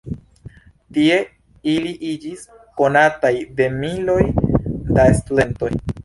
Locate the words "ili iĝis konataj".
1.73-3.31